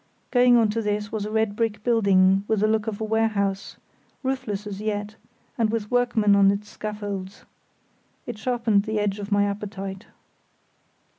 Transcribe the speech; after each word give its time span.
Going 0.31 0.57
on 0.57 0.69
to 0.69 0.81
this 0.81 1.11
was 1.11 1.27
a 1.27 1.31
red 1.31 1.55
brick 1.55 1.83
building 1.83 2.43
with 2.47 2.61
the 2.61 2.67
look 2.67 2.87
of 2.87 2.99
a 2.99 3.03
warehouse, 3.03 3.77
roofless 4.23 4.65
as 4.65 4.81
yet, 4.81 5.15
and 5.59 5.69
with 5.69 5.91
workmen 5.91 6.35
on 6.35 6.49
its 6.49 6.69
scaffolds. 6.69 7.45
It 8.25 8.39
sharpened 8.39 8.85
the 8.85 8.97
edge 8.99 9.19
of 9.19 9.31
my 9.31 9.45
appetite. 9.45 10.07